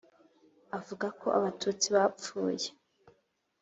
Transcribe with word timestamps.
Avuga 0.77 1.07
ko 1.19 1.27
Abatutsi 1.37 1.87
bapfuye 1.95 2.67